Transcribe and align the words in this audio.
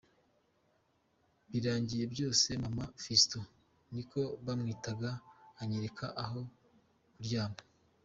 Birangiye 1.49 2.05
byose 2.13 2.47
Maman 2.61 2.91
Fiston 3.03 3.45
niko 3.93 4.21
bamwitaga 4.45 5.09
anyereka 5.61 6.05
aho 6.23 6.39
kuryama. 7.13 7.59